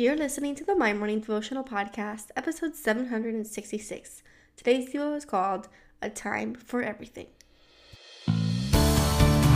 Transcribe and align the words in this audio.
You're 0.00 0.14
listening 0.14 0.54
to 0.54 0.64
the 0.64 0.76
My 0.76 0.92
Morning 0.92 1.18
Devotional 1.18 1.64
Podcast, 1.64 2.26
episode 2.36 2.76
766. 2.76 4.22
Today's 4.56 4.90
Devo 4.90 5.16
is 5.16 5.24
called 5.24 5.66
A 6.00 6.08
Time 6.08 6.54
for 6.54 6.84
Everything. 6.84 7.26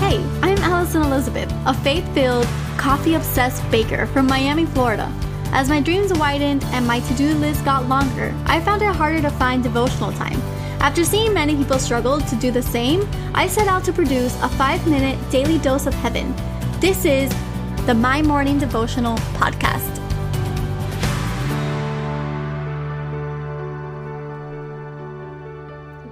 Hey, 0.00 0.18
I'm 0.42 0.58
Alison 0.58 1.02
Elizabeth, 1.02 1.48
a 1.64 1.72
faith 1.72 2.12
filled, 2.12 2.48
coffee 2.76 3.14
obsessed 3.14 3.62
baker 3.70 4.08
from 4.08 4.26
Miami, 4.26 4.66
Florida. 4.66 5.08
As 5.52 5.68
my 5.68 5.80
dreams 5.80 6.12
widened 6.12 6.64
and 6.72 6.84
my 6.88 6.98
to 6.98 7.14
do 7.14 7.34
list 7.34 7.64
got 7.64 7.88
longer, 7.88 8.34
I 8.46 8.60
found 8.62 8.82
it 8.82 8.96
harder 8.96 9.22
to 9.22 9.30
find 9.30 9.62
devotional 9.62 10.10
time. 10.10 10.42
After 10.80 11.04
seeing 11.04 11.32
many 11.32 11.54
people 11.54 11.78
struggle 11.78 12.20
to 12.20 12.34
do 12.34 12.50
the 12.50 12.62
same, 12.62 13.08
I 13.32 13.46
set 13.46 13.68
out 13.68 13.84
to 13.84 13.92
produce 13.92 14.34
a 14.42 14.48
five 14.48 14.84
minute 14.88 15.20
daily 15.30 15.58
dose 15.58 15.86
of 15.86 15.94
heaven. 15.94 16.34
This 16.80 17.04
is 17.04 17.32
the 17.86 17.94
My 17.94 18.22
Morning 18.22 18.58
Devotional 18.58 19.18
Podcast. 19.38 20.01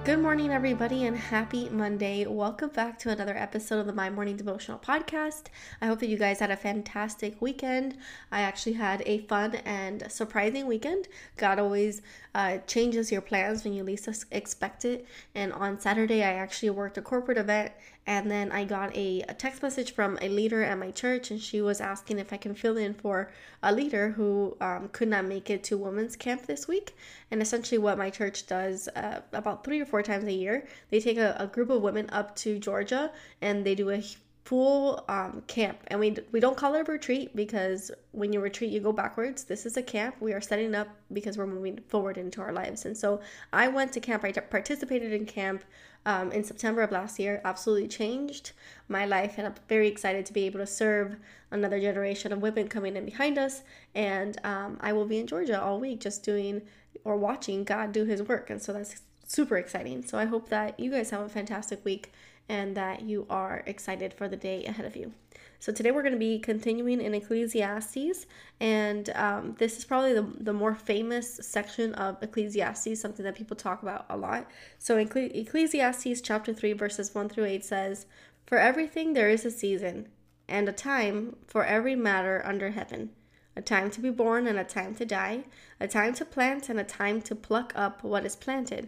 Good 0.03 0.17
morning, 0.17 0.49
everybody, 0.49 1.05
and 1.05 1.15
happy 1.15 1.69
Monday. 1.69 2.25
Welcome 2.25 2.71
back 2.71 2.97
to 2.99 3.11
another 3.11 3.37
episode 3.37 3.81
of 3.81 3.85
the 3.85 3.93
My 3.93 4.09
Morning 4.09 4.35
Devotional 4.35 4.79
Podcast. 4.79 5.43
I 5.79 5.85
hope 5.85 5.99
that 5.99 6.09
you 6.09 6.17
guys 6.17 6.39
had 6.39 6.49
a 6.49 6.57
fantastic 6.57 7.39
weekend. 7.39 7.97
I 8.31 8.41
actually 8.41 8.73
had 8.73 9.03
a 9.05 9.19
fun 9.19 9.57
and 9.57 10.11
surprising 10.11 10.65
weekend. 10.65 11.07
God 11.37 11.59
always 11.59 12.01
uh, 12.33 12.57
changes 12.65 13.11
your 13.11 13.21
plans 13.21 13.63
when 13.63 13.73
you 13.73 13.83
least 13.83 14.25
expect 14.31 14.85
it. 14.85 15.05
And 15.35 15.53
on 15.53 15.79
Saturday, 15.79 16.23
I 16.23 16.33
actually 16.33 16.71
worked 16.71 16.97
a 16.97 17.03
corporate 17.03 17.37
event 17.37 17.71
and 18.07 18.31
then 18.31 18.51
I 18.51 18.65
got 18.65 18.95
a, 18.95 19.21
a, 19.29 19.33
text 19.33 19.61
message 19.61 19.93
from 19.93 20.17
a 20.21 20.29
leader 20.29 20.63
at 20.63 20.77
my 20.79 20.89
church, 20.89 21.29
and 21.29 21.39
she 21.39 21.61
was 21.61 21.79
asking 21.79 22.17
if 22.17 22.33
I 22.33 22.37
can 22.37 22.55
fill 22.55 22.75
in 22.75 22.95
for 22.95 23.31
a 23.61 23.71
leader 23.71 24.09
who 24.09 24.57
um, 24.59 24.89
could 24.91 25.07
not 25.07 25.25
make 25.25 25.51
it 25.51 25.63
to 25.65 25.77
women's 25.77 26.15
camp 26.15 26.47
this 26.47 26.67
week. 26.67 26.95
And 27.29 27.41
essentially, 27.41 27.77
what 27.77 27.99
my 27.99 28.09
church 28.09 28.47
does 28.47 28.87
uh, 28.95 29.21
about 29.33 29.63
three 29.63 29.79
or 29.79 29.85
four 29.85 30.01
times 30.01 30.25
a 30.25 30.33
year, 30.33 30.67
they 30.89 30.99
take 30.99 31.17
a, 31.17 31.35
a 31.39 31.45
group 31.45 31.69
of 31.69 31.81
women 31.81 32.09
up 32.09 32.35
to 32.37 32.57
Georgia 32.57 33.11
and 33.39 33.63
they 33.63 33.75
do 33.75 33.91
a 33.91 34.03
full 34.43 35.05
um, 35.07 35.43
camp. 35.47 35.79
And 35.87 35.99
we 35.99 36.17
we 36.31 36.39
don't 36.39 36.57
call 36.57 36.73
it 36.75 36.87
a 36.87 36.91
retreat 36.91 37.35
because 37.35 37.91
when 38.11 38.33
you 38.33 38.41
retreat 38.41 38.71
you 38.71 38.79
go 38.79 38.91
backwards. 38.91 39.43
This 39.43 39.65
is 39.65 39.77
a 39.77 39.83
camp. 39.83 40.15
We 40.19 40.33
are 40.33 40.41
setting 40.41 40.73
up 40.75 40.87
because 41.13 41.37
we're 41.37 41.47
moving 41.47 41.79
forward 41.87 42.17
into 42.17 42.41
our 42.41 42.51
lives. 42.51 42.85
And 42.85 42.97
so 42.97 43.21
i 43.53 43.67
went 43.67 43.93
to 43.93 43.99
camp. 43.99 44.23
I 44.23 44.31
participated 44.31 45.13
in 45.13 45.25
camp 45.25 45.63
um, 46.05 46.31
in 46.31 46.43
september 46.43 46.81
of 46.81 46.91
last 46.91 47.19
year. 47.19 47.41
Absolutely 47.45 47.87
changed 47.87 48.53
my 48.87 49.05
life 49.05 49.35
and 49.37 49.47
i'm 49.47 49.55
very 49.69 49.87
excited 49.87 50.25
to 50.25 50.33
be 50.33 50.45
able 50.45 50.59
to 50.59 50.67
serve 50.67 51.15
another 51.51 51.79
generation 51.79 52.33
of 52.33 52.41
women 52.41 52.67
coming 52.67 52.95
in 52.97 53.05
behind 53.05 53.37
us. 53.37 53.61
And 53.93 54.37
um, 54.43 54.77
i 54.81 54.91
will 54.91 55.05
be 55.05 55.19
in 55.19 55.27
georgia 55.27 55.61
all 55.61 55.79
week 55.79 55.99
just 55.99 56.23
doing 56.23 56.63
or 57.03 57.15
watching 57.15 57.63
god 57.63 57.91
do 57.91 58.05
his 58.05 58.23
work. 58.23 58.49
And 58.49 58.61
so 58.61 58.73
that's 58.73 59.01
super 59.31 59.57
exciting 59.57 60.03
so 60.03 60.17
i 60.17 60.25
hope 60.25 60.49
that 60.49 60.79
you 60.79 60.91
guys 60.91 61.09
have 61.09 61.21
a 61.21 61.29
fantastic 61.29 61.83
week 61.85 62.11
and 62.51 62.75
that 62.75 63.03
you 63.03 63.25
are 63.29 63.63
excited 63.65 64.13
for 64.13 64.27
the 64.27 64.35
day 64.35 64.65
ahead 64.65 64.85
of 64.85 64.97
you. 64.97 65.13
So, 65.59 65.71
today 65.71 65.91
we're 65.91 66.01
going 66.01 66.13
to 66.13 66.19
be 66.19 66.37
continuing 66.37 66.99
in 66.99 67.13
Ecclesiastes, 67.13 68.25
and 68.59 69.09
um, 69.11 69.55
this 69.57 69.77
is 69.77 69.85
probably 69.85 70.13
the, 70.13 70.27
the 70.39 70.51
more 70.51 70.75
famous 70.75 71.35
section 71.35 71.93
of 71.93 72.21
Ecclesiastes, 72.21 72.99
something 72.99 73.23
that 73.23 73.35
people 73.35 73.55
talk 73.55 73.83
about 73.83 74.05
a 74.09 74.17
lot. 74.17 74.49
So, 74.79 74.97
Ecclesiastes 74.97 76.19
chapter 76.21 76.53
3, 76.53 76.73
verses 76.73 77.15
1 77.15 77.29
through 77.29 77.45
8 77.45 77.63
says, 77.63 78.05
For 78.47 78.57
everything 78.57 79.13
there 79.13 79.29
is 79.29 79.45
a 79.45 79.51
season, 79.51 80.09
and 80.49 80.67
a 80.67 80.73
time 80.73 81.37
for 81.47 81.63
every 81.63 81.95
matter 81.95 82.41
under 82.43 82.71
heaven 82.71 83.11
a 83.55 83.61
time 83.61 83.91
to 83.91 83.99
be 83.99 84.09
born 84.09 84.47
and 84.47 84.57
a 84.57 84.63
time 84.63 84.95
to 84.95 85.05
die, 85.05 85.43
a 85.79 85.87
time 85.87 86.13
to 86.13 86.23
plant 86.23 86.69
and 86.69 86.79
a 86.79 86.83
time 86.83 87.21
to 87.21 87.35
pluck 87.35 87.73
up 87.75 88.03
what 88.03 88.25
is 88.25 88.35
planted, 88.35 88.87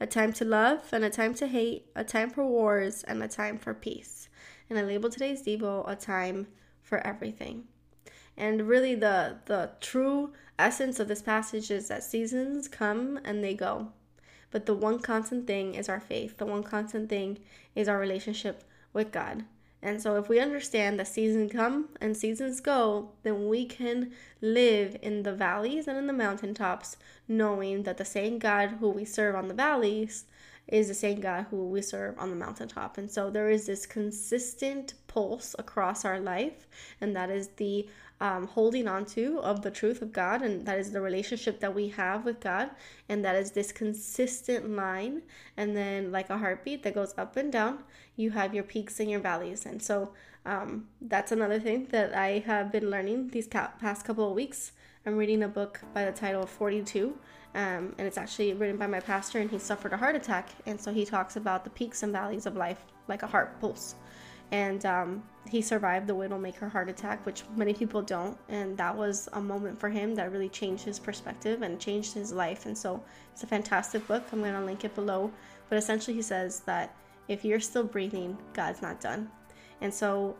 a 0.00 0.06
time 0.06 0.32
to 0.32 0.44
love 0.44 0.88
and 0.92 1.04
a 1.04 1.10
time 1.10 1.34
to 1.34 1.46
hate, 1.46 1.86
a 1.94 2.02
time 2.02 2.30
for 2.30 2.44
wars 2.44 3.04
and 3.04 3.22
a 3.22 3.28
time 3.28 3.58
for 3.58 3.74
peace. 3.74 4.28
And 4.68 4.78
I 4.78 4.82
label 4.82 5.10
today's 5.10 5.42
Devo 5.42 5.84
a 5.86 5.94
time 5.94 6.46
for 6.82 7.06
everything. 7.06 7.64
And 8.36 8.66
really 8.66 8.94
the 8.94 9.38
the 9.44 9.72
true 9.80 10.32
essence 10.58 10.98
of 10.98 11.08
this 11.08 11.22
passage 11.22 11.70
is 11.70 11.88
that 11.88 12.02
seasons 12.02 12.68
come 12.68 13.18
and 13.24 13.44
they 13.44 13.54
go. 13.54 13.92
But 14.50 14.66
the 14.66 14.74
one 14.74 14.98
constant 14.98 15.46
thing 15.46 15.74
is 15.74 15.88
our 15.88 16.00
faith. 16.00 16.38
The 16.38 16.46
one 16.46 16.62
constant 16.62 17.08
thing 17.08 17.38
is 17.74 17.88
our 17.88 17.98
relationship 17.98 18.64
with 18.92 19.12
God. 19.12 19.44
And 19.82 20.02
so, 20.02 20.16
if 20.16 20.28
we 20.28 20.38
understand 20.40 20.98
that 20.98 21.08
seasons 21.08 21.52
come 21.52 21.88
and 22.00 22.16
seasons 22.16 22.60
go, 22.60 23.10
then 23.22 23.48
we 23.48 23.64
can 23.64 24.12
live 24.42 24.96
in 25.00 25.22
the 25.22 25.32
valleys 25.32 25.88
and 25.88 25.96
in 25.96 26.06
the 26.06 26.12
mountaintops, 26.12 26.98
knowing 27.26 27.84
that 27.84 27.96
the 27.96 28.04
same 28.04 28.38
God 28.38 28.76
who 28.80 28.90
we 28.90 29.06
serve 29.06 29.34
on 29.34 29.48
the 29.48 29.54
valleys 29.54 30.24
is 30.70 30.88
the 30.88 30.94
same 30.94 31.20
God 31.20 31.46
who 31.50 31.68
we 31.68 31.82
serve 31.82 32.18
on 32.18 32.30
the 32.30 32.36
mountaintop. 32.36 32.96
And 32.98 33.10
so, 33.10 33.30
there 33.30 33.50
is 33.50 33.66
this 33.66 33.86
consistent 33.86 34.94
pulse 35.06 35.54
across 35.58 36.04
our 36.04 36.20
life, 36.20 36.68
and 37.00 37.14
that 37.16 37.30
is 37.30 37.48
the 37.56 37.88
um, 38.20 38.46
holding 38.46 38.86
on 38.86 39.06
to 39.06 39.40
of 39.40 39.62
the 39.62 39.70
truth 39.70 40.02
of 40.02 40.12
God, 40.12 40.42
and 40.42 40.66
that 40.66 40.78
is 40.78 40.92
the 40.92 41.00
relationship 41.00 41.60
that 41.60 41.74
we 41.74 41.88
have 41.88 42.24
with 42.24 42.40
God, 42.40 42.70
and 43.08 43.24
that 43.24 43.34
is 43.34 43.52
this 43.52 43.72
consistent 43.72 44.70
line. 44.70 45.22
And 45.56 45.76
then, 45.76 46.12
like 46.12 46.30
a 46.30 46.38
heartbeat 46.38 46.82
that 46.82 46.94
goes 46.94 47.14
up 47.18 47.36
and 47.36 47.50
down, 47.50 47.80
you 48.16 48.30
have 48.30 48.54
your 48.54 48.64
peaks 48.64 49.00
and 49.00 49.10
your 49.10 49.20
valleys. 49.20 49.66
And 49.66 49.82
so, 49.82 50.12
um, 50.46 50.88
that's 51.00 51.32
another 51.32 51.58
thing 51.58 51.88
that 51.90 52.14
I 52.14 52.44
have 52.46 52.70
been 52.72 52.90
learning 52.90 53.28
these 53.28 53.48
past 53.48 54.04
couple 54.04 54.28
of 54.28 54.34
weeks. 54.34 54.72
I'm 55.06 55.16
reading 55.16 55.42
a 55.42 55.48
book 55.48 55.80
by 55.94 56.04
the 56.04 56.12
title 56.12 56.42
of 56.42 56.50
42. 56.50 57.16
Um, 57.54 57.94
and 57.98 58.06
it's 58.06 58.18
actually 58.18 58.52
written 58.54 58.76
by 58.76 58.86
my 58.86 59.00
pastor, 59.00 59.40
and 59.40 59.50
he 59.50 59.58
suffered 59.58 59.92
a 59.92 59.96
heart 59.96 60.16
attack. 60.16 60.50
And 60.66 60.80
so 60.80 60.92
he 60.92 61.04
talks 61.04 61.36
about 61.36 61.64
the 61.64 61.70
peaks 61.70 62.02
and 62.02 62.12
valleys 62.12 62.46
of 62.46 62.56
life 62.56 62.84
like 63.08 63.22
a 63.22 63.26
heart 63.26 63.60
pulse 63.60 63.96
and 64.52 64.84
um, 64.84 65.22
he 65.48 65.62
survived 65.62 66.06
the 66.06 66.14
widowmaker 66.14 66.70
heart 66.70 66.88
attack, 66.88 67.24
which 67.24 67.44
many 67.54 67.72
people 67.72 68.02
don't. 68.02 68.36
And 68.48 68.76
that 68.78 68.96
was 68.96 69.28
a 69.34 69.40
moment 69.40 69.78
for 69.78 69.88
him 69.88 70.14
that 70.16 70.32
really 70.32 70.48
changed 70.48 70.84
his 70.84 70.98
perspective 70.98 71.62
and 71.62 71.78
changed 71.78 72.14
his 72.14 72.32
life. 72.32 72.66
And 72.66 72.76
so 72.76 73.02
it's 73.32 73.44
a 73.44 73.46
fantastic 73.46 74.06
book. 74.08 74.24
I'm 74.32 74.40
going 74.40 74.54
to 74.54 74.64
link 74.64 74.84
it 74.84 74.94
below. 74.94 75.30
But 75.68 75.78
essentially, 75.78 76.16
he 76.16 76.22
says 76.22 76.60
that 76.60 76.96
if 77.28 77.44
you're 77.44 77.60
still 77.60 77.84
breathing, 77.84 78.36
God's 78.52 78.82
not 78.82 79.00
done. 79.00 79.30
And 79.80 79.94
so 79.94 80.36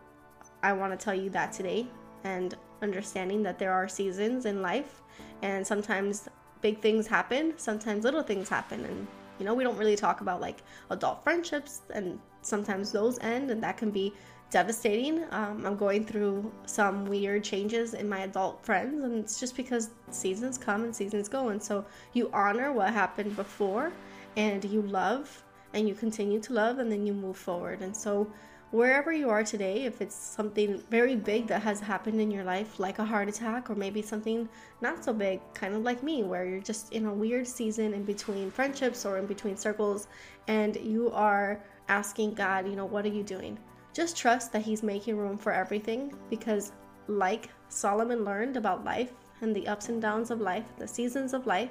I 0.62 0.72
want 0.72 0.98
to 0.98 1.02
tell 1.02 1.14
you 1.14 1.30
that 1.30 1.52
today 1.52 1.86
and 2.24 2.56
understanding 2.82 3.44
that 3.44 3.58
there 3.58 3.72
are 3.72 3.88
seasons 3.88 4.44
in 4.44 4.60
life 4.60 5.02
and 5.42 5.66
sometimes 5.66 6.28
big 6.60 6.80
things 6.80 7.06
happen, 7.06 7.54
sometimes 7.56 8.04
little 8.04 8.22
things 8.22 8.48
happen. 8.48 8.84
And 8.84 9.06
you 9.38 9.46
know, 9.46 9.54
we 9.54 9.64
don't 9.64 9.78
really 9.78 9.96
talk 9.96 10.20
about 10.20 10.40
like 10.40 10.58
adult 10.90 11.24
friendships, 11.24 11.80
and 11.94 12.18
sometimes 12.42 12.92
those 12.92 13.18
end, 13.20 13.50
and 13.50 13.62
that 13.62 13.76
can 13.78 13.90
be 13.90 14.12
devastating. 14.50 15.24
Um, 15.30 15.64
I'm 15.64 15.76
going 15.76 16.04
through 16.04 16.52
some 16.66 17.06
weird 17.06 17.42
changes 17.42 17.94
in 17.94 18.08
my 18.08 18.20
adult 18.20 18.64
friends, 18.64 19.02
and 19.02 19.18
it's 19.18 19.40
just 19.40 19.56
because 19.56 19.90
seasons 20.10 20.58
come 20.58 20.84
and 20.84 20.94
seasons 20.94 21.28
go. 21.28 21.48
And 21.48 21.62
so 21.62 21.86
you 22.12 22.30
honor 22.34 22.72
what 22.72 22.92
happened 22.92 23.34
before, 23.36 23.92
and 24.36 24.62
you 24.64 24.82
love, 24.82 25.42
and 25.72 25.88
you 25.88 25.94
continue 25.94 26.40
to 26.40 26.52
love, 26.52 26.78
and 26.78 26.92
then 26.92 27.06
you 27.06 27.14
move 27.14 27.36
forward. 27.36 27.80
And 27.80 27.96
so 27.96 28.30
wherever 28.70 29.12
you 29.12 29.28
are 29.28 29.42
today, 29.42 29.84
if 29.84 30.00
it's 30.00 30.14
something 30.14 30.82
very 30.90 31.16
big 31.16 31.48
that 31.48 31.62
has 31.62 31.80
happened 31.80 32.20
in 32.20 32.30
your 32.30 32.44
life, 32.44 32.78
like 32.78 32.98
a 32.98 33.04
heart 33.04 33.28
attack, 33.28 33.68
or 33.68 33.74
maybe 33.74 34.00
something 34.00 34.48
not 34.80 35.04
so 35.04 35.12
big, 35.12 35.40
kind 35.54 35.74
of 35.74 35.82
like 35.82 36.02
me, 36.02 36.22
where 36.22 36.44
you're 36.44 36.60
just 36.60 36.92
in 36.92 37.06
a 37.06 37.12
weird 37.12 37.46
season 37.46 37.92
in 37.94 38.04
between 38.04 38.50
friendships 38.50 39.04
or 39.04 39.18
in 39.18 39.26
between 39.26 39.56
circles, 39.56 40.06
and 40.46 40.76
you 40.76 41.10
are 41.10 41.60
asking 41.88 42.34
God, 42.34 42.68
you 42.68 42.76
know, 42.76 42.86
what 42.86 43.04
are 43.04 43.08
you 43.08 43.24
doing? 43.24 43.58
Just 43.92 44.16
trust 44.16 44.52
that 44.52 44.62
He's 44.62 44.84
making 44.84 45.16
room 45.16 45.36
for 45.36 45.52
everything 45.52 46.14
because, 46.28 46.70
like 47.08 47.50
Solomon 47.68 48.24
learned 48.24 48.56
about 48.56 48.84
life 48.84 49.12
and 49.40 49.54
the 49.54 49.66
ups 49.66 49.88
and 49.88 50.00
downs 50.00 50.30
of 50.30 50.40
life, 50.40 50.64
the 50.78 50.86
seasons 50.86 51.34
of 51.34 51.46
life, 51.46 51.70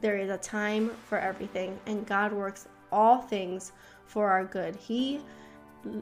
there 0.00 0.16
is 0.16 0.30
a 0.30 0.38
time 0.38 0.90
for 1.04 1.18
everything, 1.18 1.78
and 1.84 2.06
God 2.06 2.32
works 2.32 2.66
all 2.90 3.18
things 3.18 3.72
for 4.06 4.30
our 4.30 4.44
good. 4.44 4.74
He 4.76 5.20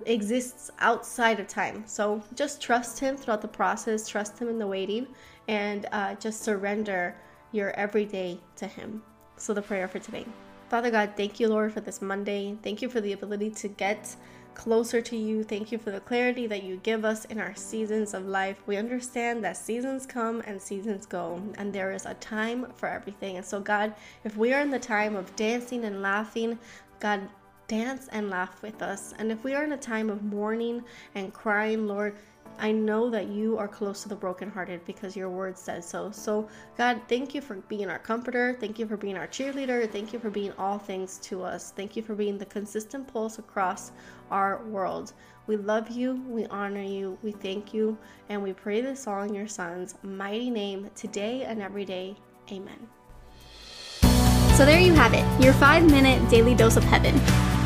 exists 0.07 0.71
outside 0.81 1.41
of 1.41 1.49
time. 1.49 1.85
So 1.87 2.23
just 2.35 2.61
trust 2.61 2.99
Him 2.99 3.17
throughout 3.17 3.43
the 3.43 3.49
process, 3.49 4.09
trust 4.09 4.39
Him 4.39 4.49
in 4.49 4.59
the 4.59 4.67
waiting, 4.67 5.07
and 5.47 5.87
uh, 5.93 6.15
just 6.17 6.43
surrender 6.43 7.15
your 7.53 7.71
everyday 7.71 8.39
to 8.57 8.67
Him. 8.67 9.03
So, 9.37 9.55
the 9.55 9.63
prayer 9.63 9.87
for 9.87 10.01
today. 10.01 10.27
Father 10.69 10.91
God, 10.91 11.13
thank 11.17 11.39
you, 11.41 11.49
Lord, 11.49 11.73
for 11.73 11.81
this 11.81 12.03
Monday. 12.03 12.57
Thank 12.63 12.83
you 12.83 12.91
for 12.91 13.01
the 13.01 13.13
ability 13.13 13.51
to 13.51 13.69
get 13.69 14.17
closer 14.55 15.01
to 15.01 15.17
you. 15.17 15.45
Thank 15.45 15.71
you 15.71 15.79
for 15.79 15.93
the 15.93 16.01
clarity 16.01 16.49
that 16.49 16.65
you 16.65 16.77
give 16.83 17.05
us 17.05 17.25
in 17.27 17.39
our 17.39 17.55
seasons 17.55 18.13
of 18.13 18.27
life. 18.27 18.61
We 18.67 18.77
understand 18.77 19.45
that 19.45 19.57
seasons 19.57 20.05
come 20.05 20.43
and 20.45 20.61
seasons 20.61 21.07
go, 21.07 21.41
and 21.57 21.73
there 21.73 21.93
is 21.93 22.05
a 22.05 22.15
time 22.15 22.67
for 22.75 22.89
everything. 22.89 23.37
And 23.37 23.47
so, 23.47 23.61
God, 23.61 23.95
if 24.25 24.37
we 24.37 24.53
are 24.53 24.61
in 24.61 24.71
the 24.71 24.79
time 24.79 25.15
of 25.15 25.35
dancing 25.37 25.85
and 25.85 26.03
laughing, 26.03 26.59
God, 26.99 27.29
dance 27.69 28.09
and 28.11 28.31
laugh 28.31 28.61
with 28.63 28.83
us. 28.83 29.15
And 29.19 29.31
if 29.31 29.45
we 29.45 29.55
are 29.55 29.63
in 29.63 29.73
a 29.73 29.77
time 29.77 30.11
of 30.11 30.25
mourning 30.25 30.83
and 31.15 31.33
crying, 31.33 31.87
Lord, 31.87 32.17
I 32.59 32.73
know 32.73 33.09
that 33.11 33.29
you 33.29 33.57
are 33.57 33.69
close 33.69 34.03
to 34.03 34.09
the 34.09 34.17
brokenhearted 34.17 34.85
because 34.85 35.15
your 35.15 35.31
word 35.31 35.57
says 35.57 35.87
so. 35.87 36.11
So, 36.11 36.49
God, 36.77 37.01
thank 37.09 37.35
you 37.35 37.41
for 37.41 37.57
being 37.69 37.89
our 37.89 38.01
comforter. 38.01 38.57
Thank 38.59 38.81
you 38.81 38.87
for 38.87 38.97
being 38.97 39.17
our 39.17 39.29
cheerleader. 39.29 39.89
Thank 39.89 40.13
you 40.13 40.19
for 40.19 40.31
being 40.31 40.53
all 40.59 40.79
things 40.79 41.19
to 41.19 41.45
us. 41.45 41.71
Thank 41.71 41.95
you 41.95 42.03
for 42.03 42.17
being 42.17 42.37
the 42.37 42.47
consistent 42.47 43.07
pulse 43.07 43.39
across 43.39 43.93
our 44.31 44.65
world. 44.65 45.13
We 45.47 45.57
love 45.57 45.89
you, 45.91 46.23
we 46.27 46.47
honor 46.47 46.83
you, 46.83 47.17
we 47.23 47.33
thank 47.33 47.73
you, 47.73 47.97
and 48.29 48.43
we 48.43 48.53
pray 48.53 48.81
this 48.81 49.07
all 49.07 49.23
in 49.23 49.35
your 49.35 49.49
Son's 49.49 49.95
mighty 50.03 50.51
name 50.51 50.91
today 50.95 51.45
and 51.45 51.63
every 51.63 51.85
day. 51.85 52.17
Amen. 52.51 52.89
So 54.57 54.67
there 54.67 54.81
you 54.81 54.93
have 54.93 55.15
it, 55.15 55.25
your 55.43 55.53
five 55.55 55.89
minute 55.89 56.29
daily 56.29 56.55
dose 56.55 56.77
of 56.77 56.85
heaven. 56.85 57.48